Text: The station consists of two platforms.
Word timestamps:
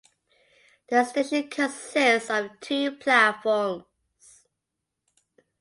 The 0.89 1.03
station 1.05 1.47
consists 1.47 2.31
of 2.31 2.59
two 2.59 2.93
platforms. 2.97 4.47